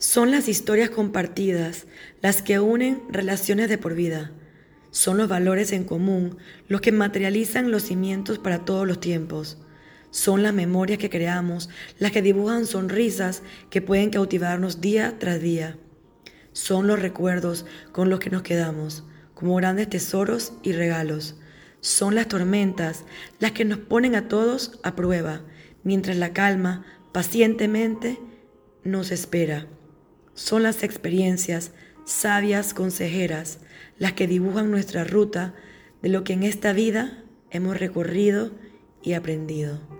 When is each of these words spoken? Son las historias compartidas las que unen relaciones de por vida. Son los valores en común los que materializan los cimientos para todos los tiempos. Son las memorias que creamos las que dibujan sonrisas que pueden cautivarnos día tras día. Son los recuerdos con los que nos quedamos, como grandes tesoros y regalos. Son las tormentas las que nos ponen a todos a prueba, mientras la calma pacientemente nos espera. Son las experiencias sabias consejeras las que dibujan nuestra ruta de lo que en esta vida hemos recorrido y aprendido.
Son 0.00 0.30
las 0.30 0.48
historias 0.48 0.88
compartidas 0.88 1.86
las 2.22 2.40
que 2.40 2.58
unen 2.58 3.02
relaciones 3.10 3.68
de 3.68 3.76
por 3.76 3.94
vida. 3.94 4.32
Son 4.90 5.18
los 5.18 5.28
valores 5.28 5.72
en 5.72 5.84
común 5.84 6.38
los 6.68 6.80
que 6.80 6.90
materializan 6.90 7.70
los 7.70 7.82
cimientos 7.82 8.38
para 8.38 8.64
todos 8.64 8.88
los 8.88 8.98
tiempos. 8.98 9.58
Son 10.10 10.42
las 10.42 10.54
memorias 10.54 10.98
que 10.98 11.10
creamos 11.10 11.68
las 11.98 12.12
que 12.12 12.22
dibujan 12.22 12.64
sonrisas 12.64 13.42
que 13.68 13.82
pueden 13.82 14.08
cautivarnos 14.08 14.80
día 14.80 15.18
tras 15.18 15.38
día. 15.38 15.76
Son 16.54 16.86
los 16.86 16.98
recuerdos 16.98 17.66
con 17.92 18.08
los 18.08 18.20
que 18.20 18.30
nos 18.30 18.40
quedamos, 18.40 19.04
como 19.34 19.56
grandes 19.56 19.90
tesoros 19.90 20.54
y 20.62 20.72
regalos. 20.72 21.36
Son 21.82 22.14
las 22.14 22.26
tormentas 22.26 23.04
las 23.38 23.52
que 23.52 23.66
nos 23.66 23.80
ponen 23.80 24.14
a 24.14 24.28
todos 24.28 24.80
a 24.82 24.96
prueba, 24.96 25.42
mientras 25.84 26.16
la 26.16 26.32
calma 26.32 26.86
pacientemente 27.12 28.18
nos 28.82 29.10
espera. 29.10 29.66
Son 30.40 30.62
las 30.62 30.82
experiencias 30.82 31.70
sabias 32.06 32.72
consejeras 32.72 33.58
las 33.98 34.14
que 34.14 34.26
dibujan 34.26 34.70
nuestra 34.70 35.04
ruta 35.04 35.52
de 36.00 36.08
lo 36.08 36.24
que 36.24 36.32
en 36.32 36.44
esta 36.44 36.72
vida 36.72 37.22
hemos 37.50 37.78
recorrido 37.78 38.50
y 39.02 39.12
aprendido. 39.12 39.99